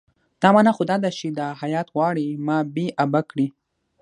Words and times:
دا 0.41 0.49
معنی 0.53 0.71
خو 0.75 0.83
دا 0.89 0.95
ده 1.03 1.09
چې 1.17 1.27
دا 1.39 1.47
هیات 1.61 1.87
غواړي 1.95 2.27
ما 2.45 2.57
بې 2.73 2.87
آبه 3.03 3.21
کړي. 3.29 3.47